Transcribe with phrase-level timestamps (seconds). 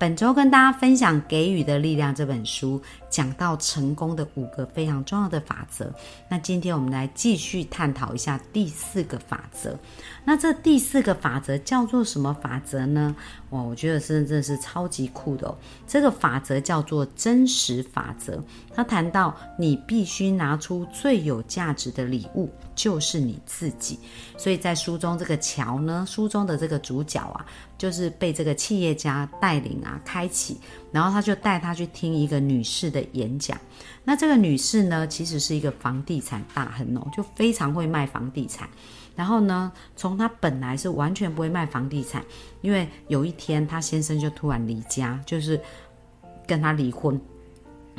[0.00, 2.80] 本周跟大家分享《给予的力量》这本书，
[3.10, 5.92] 讲到成功的五个非常重要的法则。
[6.30, 9.78] 那今天我们来继续探讨一下第四个法则。
[10.24, 13.14] 那这第四个法则叫做什么法则呢？
[13.50, 15.54] 哇，我觉得真的真的是超级酷的哦！
[15.86, 18.42] 这个法则叫做真实法则。
[18.74, 23.98] 他谈到你必须拿出最有价值的礼物，就是你自己。
[24.36, 27.44] 所以在书中这个乔呢，书中的这个主角啊，
[27.76, 30.58] 就是被这个企业家带领啊，开启，
[30.90, 33.58] 然后他就带他去听一个女士的演讲。
[34.02, 38.68] 那这个女士呢，其实是一个房地产大亨哦，就非常会卖房地产。
[39.14, 42.24] 然后呢，从她本来是完全不会卖房地产，
[42.62, 45.60] 因为有一天她先生就突然离家，就是
[46.46, 47.20] 跟她离婚。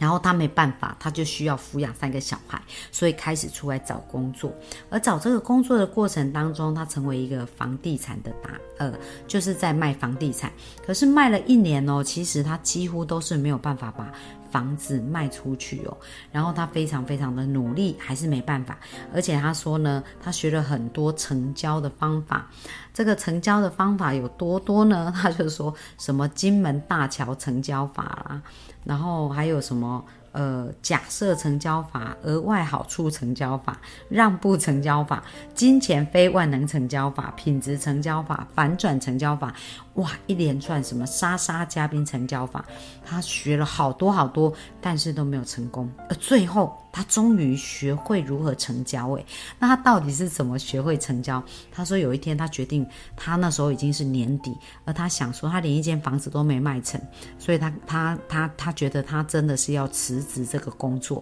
[0.02, 2.60] 然后他没办法，他就需要抚养三个小孩，
[2.92, 4.52] 所以开始出来找工作。
[4.90, 8.92] 而找这个工作的过程当中，他成为一个房地产的大呃，
[9.28, 10.52] 就是在卖房地产。
[10.84, 14.12] 可是卖了一年哦，其实他几乎都是没有办法把
[14.52, 15.98] 房子卖出去哦。
[16.32, 18.78] 然后他非常非常的努力，还是没办法。
[19.14, 22.48] 而且他说呢，他学了很多成交的方法。
[22.94, 25.12] 这个成交的方法有多多呢？
[25.16, 28.42] 他就说什么金门大桥成交法啦。
[28.84, 30.04] 然后还有什么？
[30.32, 35.23] 呃，假设成交法、额外好处成交法、让步成交法、
[35.54, 39.54] 金钱非万能成交法、品质成交法、反转成交法，
[39.96, 42.64] 哇，一连串什么莎莎嘉宾成交法，
[43.06, 45.90] 他学了好多好多，但是都没有成功。
[46.08, 49.11] 而最后，他终于学会如何成交。
[49.11, 49.25] 诶，
[49.59, 51.44] 那他到底是怎么学会成交？
[51.72, 57.02] 他说有一天他决定，他那时候已经是年底，而他想说他连一间房子都没卖成，
[57.38, 60.21] 所以他他他他觉得他真的是要辞。
[60.32, 61.21] 职这个工作，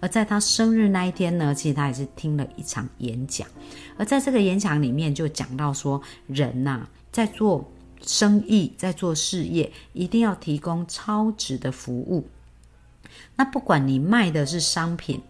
[0.00, 3.48] 而在他生日那一天呢，其实他也是听了一场演讲，
[3.96, 7.66] 而在这个演讲里面就讲到说，人呐在做
[8.02, 12.28] 生意，在做事业，一定要提供超值的服务。
[13.36, 15.22] 那不管你卖的是商品。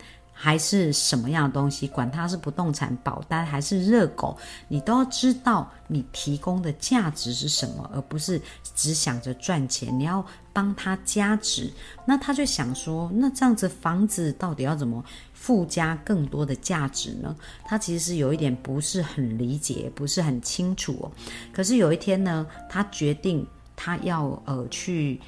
[0.42, 4.34] 还是什么样的东西，管它是不动产保单还是热狗，
[4.68, 8.41] 你都要知道你提供的价值是什么，而不是
[8.74, 9.98] 只想着赚钱。
[9.98, 11.70] 你要帮他加值，
[12.06, 15.04] 那他就想说，那这样子房子到底要怎么
[15.34, 17.36] 附加更多的价值呢？
[17.66, 21.12] 他其实是有一点不是很理解，不是很清楚哦。
[21.52, 25.20] 可是有一天呢，他决定他要呃去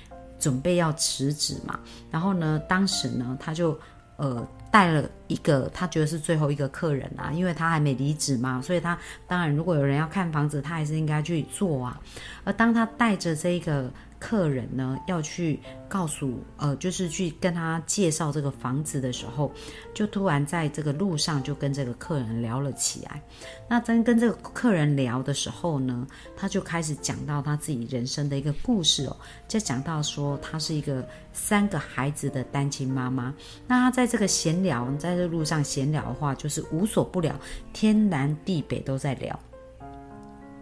[0.43, 1.79] 准备要辞职嘛，
[2.11, 3.79] 然后呢，当时呢，他就
[4.17, 4.47] 呃。
[4.73, 12.01] 带了一个，他觉得是最后一个客人啊，因为他还没离职嘛，所以他当然如果有人要看房子，他还是应该去做啊。
[12.43, 13.89] 而当他带着这一个。
[14.23, 19.51] 客人呢要去告诉呃，就是去跟他介绍这个房子的时候，
[19.93, 23.21] 就突然在这个路上就跟这个客人聊了起来。
[23.69, 26.07] 那真跟这个客人聊的时候呢，
[26.37, 29.17] 他就开始讲到他自己人生的一个故事哦，
[29.49, 33.35] 就讲到说他是一个三个孩子的单亲妈妈。
[33.67, 37.35] 那他在这个闲聊，在这路上闲聊的话，就是无所不聊，
[37.73, 39.39] 天南地北都在聊。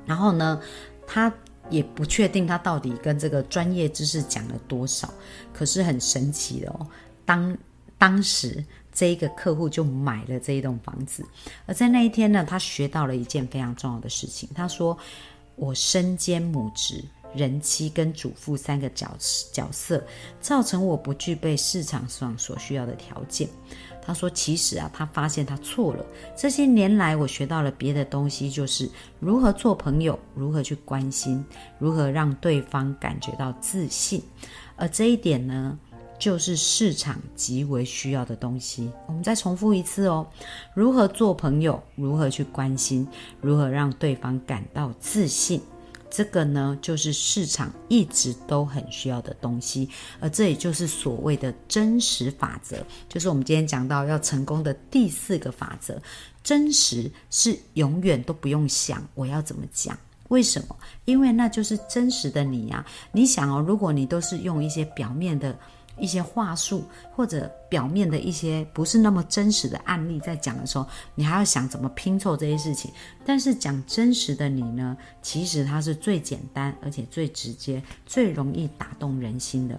[0.07, 0.61] 然后呢，
[1.07, 1.33] 他。
[1.69, 5.09] 也不确定他到底跟这个专业知识讲了多少，
[5.53, 6.85] 可是很神奇的哦。
[7.25, 7.57] 当
[7.97, 11.25] 当时这一个客户就买了这一栋房子，
[11.67, 14.49] 而在那一天呢，他学到了一件非常重要的事情。
[14.53, 14.99] 他说
[15.55, 19.11] ：“我身兼母职、人妻跟主妇三个角
[19.53, 20.03] 角色，
[20.41, 23.49] 造成我不具备市场上所需要的条件。”
[24.03, 26.05] 他说：“其实啊，他发现他错了。
[26.35, 28.91] 这些年来，我学到了别的东西，就是
[29.21, 31.45] 如何做朋友，如何去关心，
[31.79, 34.21] 如何让对方感觉到自信。
[34.75, 35.79] 而这一点呢，
[36.19, 38.91] 就是市场极为需要的东西。
[39.07, 40.27] 我们再重复一次哦：
[40.75, 43.07] 如何做朋友，如何去关心，
[43.41, 45.61] 如何让对方感到自信。”
[46.11, 56.01] 这个呢，就是市场一直都很需要的东西，而这也就是所谓的真实法则，就是我们今天讲到要成功的第四个法则。
[56.43, 59.97] 真实是永远都不用想我要怎么讲，
[60.29, 60.77] 为什么？
[61.05, 62.85] 因为那就是真实的你呀。
[63.13, 65.57] 你想哦，如果你都是用一些表面的。
[66.01, 72.91] 一些话术或者表面的一些不是那么真实的案例，在讲的时候，你还要想怎么拼凑这些事情。
[73.25, 79.79] 但是讲真实的你呢，其实它是最简单，而且最直接，最容易打动人心的。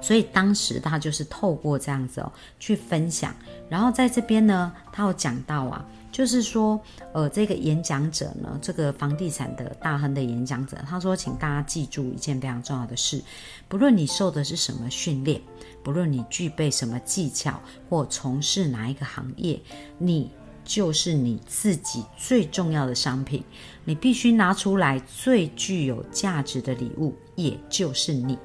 [0.00, 3.34] 所以当时他就是透过这样子哦去分享，
[3.68, 6.80] 然后在这边呢，他有讲到啊，就是说，
[7.12, 13.22] 呃，这个演讲者呢，这个房地产的大亨的演讲者，他说，请大家记住一件非常重要的事，
[13.68, 15.40] 不论你受的是什么训练，
[15.82, 19.60] 不论你具备什么技巧或从事哪一个行业，
[19.98, 20.30] 你
[20.64, 23.42] 就是你自己最重要的商品，
[23.84, 28.38] 你必须拿出来最具有价值的礼物，也就是你。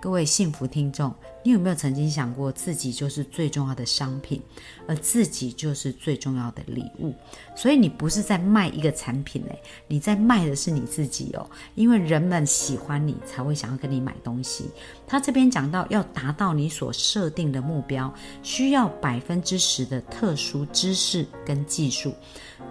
[0.00, 4.40] 各位幸福听众，你有没有曾经想过，自己就是最重要的商品，
[4.86, 7.14] 而自己就是最重要的礼物？
[7.56, 9.58] 所以你不是在卖一个产品嘞，
[9.88, 11.48] 你在卖的是你自己哦。
[11.74, 14.70] 因为人们喜欢你，才会想要跟你买东西。
[15.06, 18.12] 他这边讲到，要达到你所设定的目标，
[18.42, 22.14] 需要百分之十的特殊知识跟技术，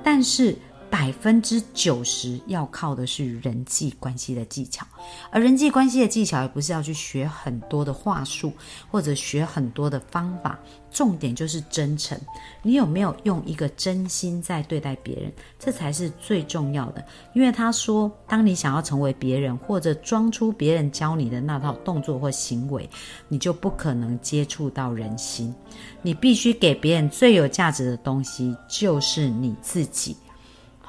[0.04, 0.56] 但是。
[0.90, 4.86] 百分之九十要靠的是人际关系的技巧，
[5.32, 8.52] 而人际关系的技巧也不是要去学很多的话术
[8.90, 10.60] 或者学很多的方法，
[10.92, 12.20] 重点就是真诚。
[12.62, 17.06] 你有没有用一个真心在对待别人，这才是最重要的。
[17.34, 22.90] 因为他说，当你想要成为别人或者装出别人教你的那套动作或行为，
[23.28, 25.54] 你就不可能接触到人心。
[26.02, 30.18] 你必须给别人最有价值的东西，就是你自己。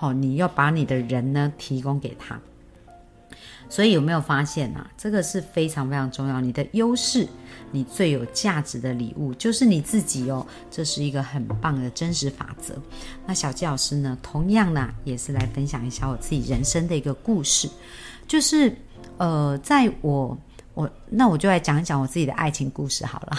[0.01, 2.41] 好，你要把你的人呢提供给他，
[3.69, 4.91] 所以有没有发现啊？
[4.97, 6.41] 这个是非常非常重要。
[6.41, 7.29] 你的优势，
[7.71, 10.47] 你最有价值的礼物就是你自己哦。
[10.71, 12.75] 这是一个很棒的真实法则。
[13.27, 17.69] 那小纪老师呢，同样呢也是来分享一下我自己人生的一个故事，
[18.27, 18.75] 就是
[19.19, 20.35] 呃，在我
[20.73, 23.37] 我那我就来讲一讲我自己的爱情故事好了。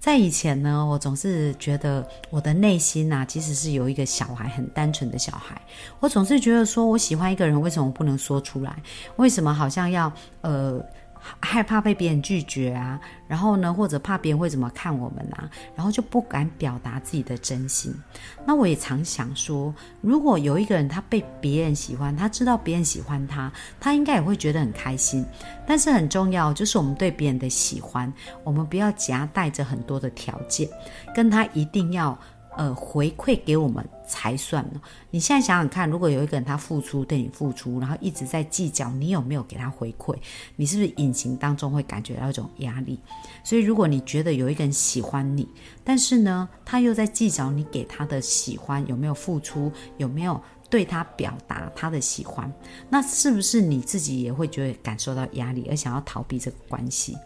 [0.00, 5.60] 在以前呢，我总是觉得我的内心呐，其实是有一个小孩，很单纯的小孩。
[6.00, 8.74] 我总是觉得说，我喜欢一个人，为什么不能说出来？
[9.16, 10.10] 为什么好像要
[10.40, 10.82] 呃？
[11.40, 17.94] 害怕被别人拒绝啊，然后呢，或者怕别人会怎么看我们啊，然后就不敢表达自己的真心。
[18.46, 25.24] 那我也常想说，如果有一个人他被别人喜欢，他知道别人喜欢他，他应该也会觉得很开心。
[25.66, 28.12] 但是很重要就是我们对别人的喜欢，
[28.42, 30.68] 我们不要夹带着很多的条件，
[31.14, 32.18] 跟他一定要。
[32.56, 34.80] 呃，回馈给我们才算呢。
[35.10, 40.16] 你现在想想看，如果有一个人他付出对你付出，然后一直在计较你有没有给他回馈，
[40.56, 42.98] 你是不是隐形当中会感觉到一种压力？
[43.44, 45.48] 所以，如果你觉得有一个人喜欢你，
[45.84, 50.40] 但是呢，他又在计较你给他的喜欢有没有付出，有没有？
[50.70, 52.50] 对他表达他的喜欢，
[52.88, 57.18] 那是不是你自己也会觉得感受到压力，而想要逃避这个关系？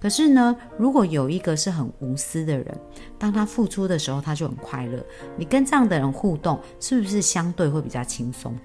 [0.00, 2.80] 可是呢，如果有一个是很无私的人，
[3.18, 5.04] 当他付出的时候，他就很快乐。
[5.36, 8.58] 你跟这样的人互动，是不是相对会比较轻松？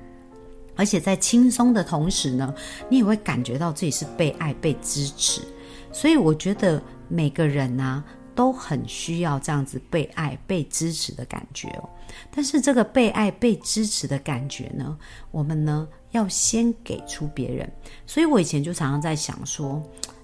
[0.76, 2.54] 而且在轻松的同时呢，
[2.90, 5.42] 你也会感觉到自己是被爱、被支持。
[5.92, 8.04] 所以我觉得每个人呢。
[8.36, 11.90] 都很需要这样子被爱、被支持的感觉哦。
[12.30, 14.98] 但是这个被爱、被支持的感觉呢，
[15.32, 17.72] 我们呢要先给出别人。
[18.06, 19.82] 所以我以前就常常在想说。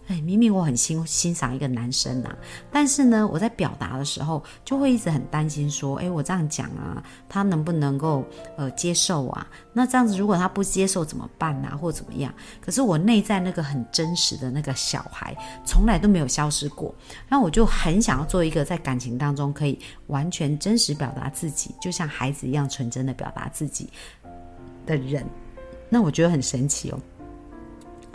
[0.08, 2.34] 哎，明明我很欣欣赏一个男生呐，
[2.72, 8.26] 但是呢，我在表达的时候就会一直很担心，说，哎，我这样讲啊，他能不能够
[8.56, 9.46] 呃接受啊？
[9.74, 11.76] 那这样子如果他不接受怎么办啊？
[11.76, 12.34] 或怎么样？
[12.62, 16.96] 可是我内在那个很真实的那个小孩，从来都没有消失过。
[17.28, 19.78] 那我就很想要做一个在感情当中可以
[20.08, 23.90] 完全真实表达自己，就像孩子一样纯真的表达自己
[24.86, 25.26] 的人。
[25.90, 27.00] 那我觉得很神奇哦。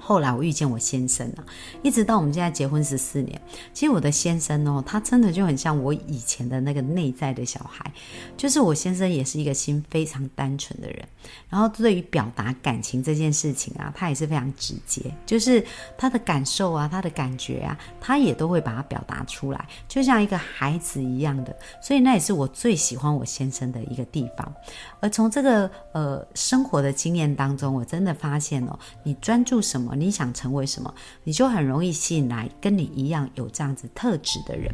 [0.04, 1.44] 后来我遇见我先生了，
[1.80, 3.40] 一直到我们现在结婚十四年。
[3.72, 7.88] 其实我的先生哦，他真的就很像我以前的那个内在的小孩，
[8.36, 11.06] 就是我先生也是一个心非常单纯的人。
[11.48, 15.64] 然后对于表达感情这件事情啊，他也是非常直接，就是
[15.96, 21.56] 他的感受啊，他的感觉啊，他也都会把它表达出来，就像一个孩子一样的。
[21.80, 24.52] 所以那也是我最喜欢我先生的一个地方。
[24.98, 29.91] 而从这个呃生活的经验当中，我真的发现哦，你专注什么？
[29.94, 30.92] 你想成为什么，
[31.24, 34.72] 你就很容易吸引来跟你一样有这样子特质的人。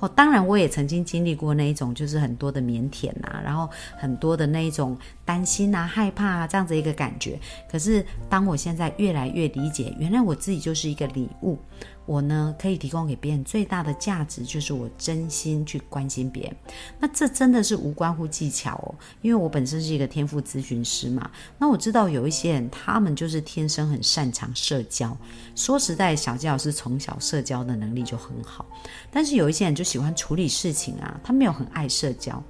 [0.00, 7.38] 哦，当然我也曾经经历过那一种，就是很多的腼腆啊，然后很多的那一种担心啊、害怕啊这样子一个感觉。
[7.70, 11.58] 可是当我现在越来越理解，原来我自己就是一个礼物。
[12.06, 16.56] 我呢，可以提供给别人最大的价值，就是我真心去关心别人。
[17.00, 21.28] 那这真的是无关乎技巧哦，因为我本身是一个天赋咨询师嘛。
[21.58, 25.16] 那我知道有一些人，他们就是天生很擅长社交。
[25.56, 28.64] 说实在，小纪老师从小社交的能力就很好。
[29.10, 32.40] 但是有一些人就喜欢处理事情啊，他没有很爱社交。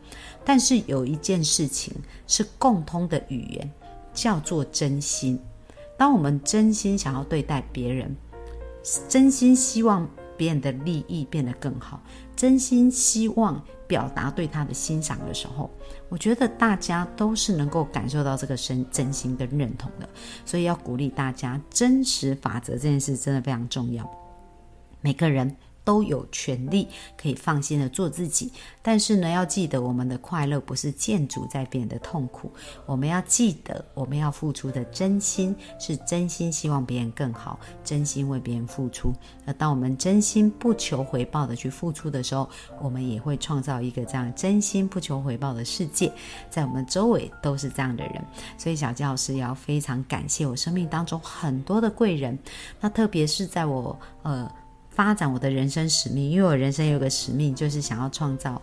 [0.44, 1.94] 但是有一件事情
[2.26, 3.72] 是共通的语言，
[4.12, 5.40] 叫做真心。
[5.96, 8.14] 当我们真心想要对待别人。
[9.08, 12.00] 真心希望别人的利益变得更好，
[12.36, 15.70] 真心希望表达对他的欣赏的时候，
[16.08, 20.08] 我觉得大家都是能够感受到这个真真心跟认同的。
[20.44, 24.08] 所以要鼓励大家，真实法则这件事真的非常重要，
[25.00, 25.56] 每个人。
[25.86, 28.52] 都有权利可以放心的做自己，
[28.82, 32.50] 但是呢，要记得我们的快乐不是建筑在别人的痛苦。
[32.86, 39.12] 我们要记得，我们要付出的真心是真心希望别人更好，真心为别人付出。
[39.44, 42.50] 那当我们真心不求回报的去付出的时候，
[42.82, 46.12] 我们也会创造一个这样真心不求回报的世界，
[46.50, 48.24] 在我们周围都是这样的人。
[48.58, 52.36] 所以小教师也要非常感谢我生命当中很多的贵人，
[52.80, 54.50] 那特别是在我呃。
[54.96, 58.60] 发展我的人生使命，因为我人生有个使命，就是想要创造，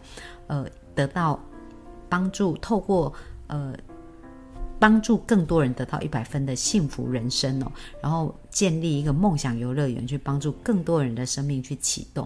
[0.48, 1.40] 呃，得到
[2.10, 3.14] 帮助，透过
[3.48, 3.74] 呃，
[4.80, 7.72] 帮助更多人得到一百分的幸福人生哦，
[8.02, 8.36] 然后。
[8.54, 12.26] 建立一个梦想游乐园，去帮助更多人的生命去启动。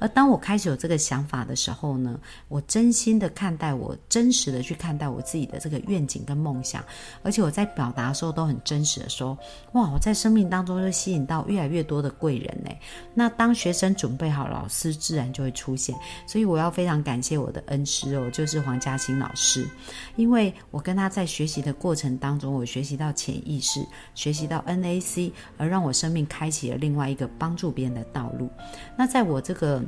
[0.00, 6.84] 而当我开始有这个想法的时候呢，我真心的看待，我真实的去看待我自己的这个愿景跟梦想，
[7.22, 9.38] 而且我在表达的时候都很真实的说：
[9.72, 12.70] 哇，我在生命当中就吸引到越来越多的贵人呢。
[13.14, 15.94] 那当学生准备好，老师自然就会出现。
[16.26, 19.64] 所以我要非常感谢我的恩师哦，就是黄嘉欣老师，
[20.16, 28.48] 因为我跟他在学习的过程当中，我学习到潜意识，学习到 NAC，而让我生命开启了另外一个帮助别人的道路。
[28.96, 29.82] 那在我这个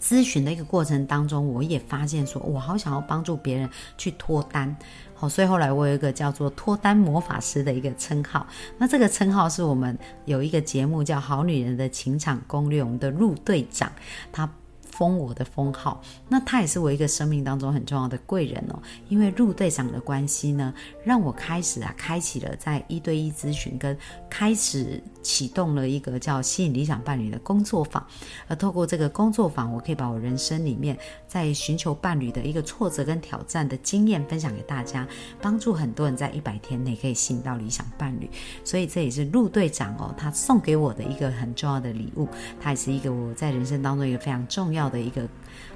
[0.00, 4.76] 咨询的一个过程当中，我也发现说，我好想要帮助别人去脱单。
[5.14, 8.46] 好，所以后来我有一个叫做脱单魔法师的一个称号。
[8.76, 13.90] 那这个称号是我们有一个节目叫《好女人的情场攻略》，我们的陆队长
[14.30, 14.48] 他。
[14.96, 18.80] 封我的封号，那他也是我一个生命当中很重要的贵人哦。
[19.08, 20.72] 因为陆队长的关系呢，
[21.04, 23.96] 让我开始啊，开启了在一对一咨询，跟
[24.30, 28.04] 开始启动了一个叫吸引理想伴侣的工作坊。
[28.48, 30.96] 而透过这个工作坊，我可以把我人生里面
[31.28, 35.06] 在寻求伴侣的一个挫折跟挑战的经验分享给大家，
[35.42, 38.30] 帮助很多人在一百天内可以吸引到理想伴侣。
[38.64, 42.26] 所以这也是陆队长哦，他送给我的一个很重要的礼物。
[42.60, 44.85] 他也是一个我在人生当中一个非常重要。
[44.88, 45.28] 的一个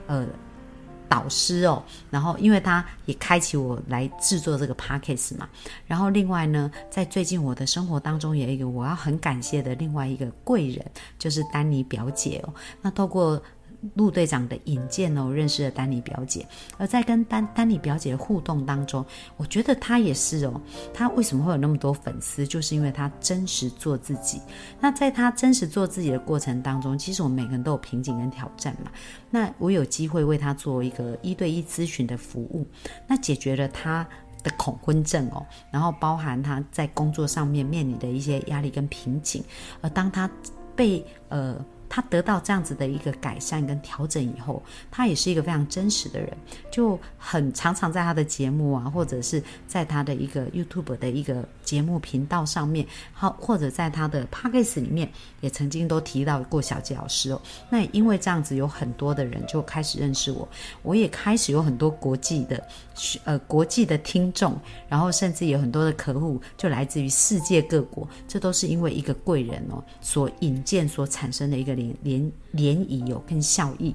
[0.07, 0.27] 呃
[1.09, 5.49] 导师哦，然后因为他也开启我来制作这个 p a c k a g e 嘛，
[5.87, 10.85] 然后另外呢，在最近我的生活当中，有一个我要很感谢的另外一个贵人，
[11.19, 13.43] 就是丹尼表姐哦，那透过。
[13.95, 16.47] 陆队长的引荐哦，认识了丹尼表姐，
[16.77, 19.05] 而在跟丹丹尼表姐的互动当中，
[19.37, 20.61] 我觉得她也是哦。
[20.93, 22.47] 她为什么会有那么多粉丝？
[22.47, 24.41] 就是因为她真实做自己。
[24.81, 28.91] 那在她真实做自己的过程当中，其实我们每个人都有瓶颈跟挑战嘛。
[29.31, 32.67] 那我有机会为她做一个一对一咨询的服务，
[33.07, 34.07] 那解决了她
[34.43, 39.43] 的恐婚症哦，然后包含她在工作上面面临的一些压力跟瓶颈，
[39.81, 40.31] 而当她
[40.77, 41.57] 被呃。
[41.91, 46.35] 他得到这样子的一个改善跟调整以后，他也是一个非常真实的人，
[46.71, 55.09] 就很常常在他的节目啊，或者是在他的一个 YouTube 的一个节目频道上面，好，或者在他的 p o c a s t 里面，
[55.41, 57.41] 也曾经都提到过小杰老师哦。
[57.71, 60.49] 那因为这样子，有很多的人就开始认识我，
[60.83, 62.67] 我也开始有很多国际的
[63.25, 64.59] 呃国际的听众，
[64.89, 71.71] 然后甚至有很多的客户就来自于世界各国，这都是因为一个贵人哦所引荐所产生的一个。
[71.71, 73.95] 涟涟漪有跟效益，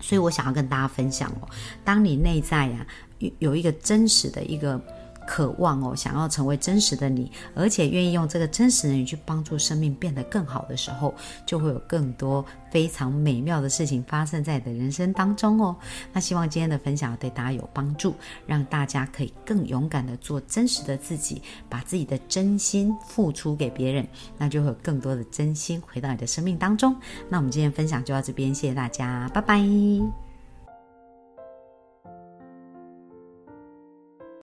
[0.00, 1.48] 所以我想要跟大家分享哦。
[1.84, 2.86] 当你内在呀
[3.18, 4.80] 有有一个真实的一个。
[5.26, 11.14] 渴望哦，想要成为真实的你，而且愿意用这个真实的你去帮助生命变得更好的时候，
[11.44, 15.76] 就会有更多非常美妙的事情发生在你的人生当中哦。
[16.12, 18.14] 那希望今天的分享对大家有帮助，
[18.46, 24.06] 让大家可以更勇敢的做真实的自己，把自己的真心付出给别人，
[24.38, 26.94] 那就会有更多的真心回到你的生命当中。
[27.28, 30.25] 那我们今天分享就到这边，谢谢大家，拜拜。